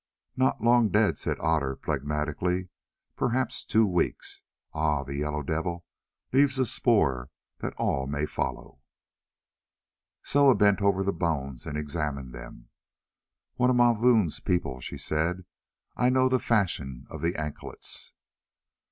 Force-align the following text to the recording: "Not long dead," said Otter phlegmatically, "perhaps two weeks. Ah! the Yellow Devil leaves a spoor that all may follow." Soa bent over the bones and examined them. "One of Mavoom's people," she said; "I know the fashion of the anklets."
"Not 0.35 0.63
long 0.63 0.89
dead," 0.89 1.19
said 1.19 1.37
Otter 1.39 1.75
phlegmatically, 1.75 2.69
"perhaps 3.15 3.63
two 3.63 3.85
weeks. 3.85 4.41
Ah! 4.73 5.03
the 5.03 5.13
Yellow 5.17 5.43
Devil 5.43 5.85
leaves 6.33 6.57
a 6.57 6.65
spoor 6.65 7.29
that 7.59 7.75
all 7.75 8.07
may 8.07 8.25
follow." 8.25 8.79
Soa 10.23 10.55
bent 10.55 10.81
over 10.81 11.03
the 11.03 11.13
bones 11.13 11.67
and 11.67 11.77
examined 11.77 12.33
them. 12.33 12.69
"One 13.57 13.69
of 13.69 13.75
Mavoom's 13.75 14.39
people," 14.39 14.79
she 14.81 14.97
said; 14.97 15.45
"I 15.95 16.09
know 16.09 16.29
the 16.29 16.39
fashion 16.39 17.05
of 17.11 17.21
the 17.21 17.35
anklets." 17.35 18.13